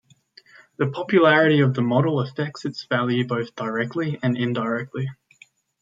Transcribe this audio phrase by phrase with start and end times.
[0.77, 5.11] The popularity of the model affects its value both directly and indirectly.